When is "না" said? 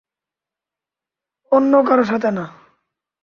2.31-2.45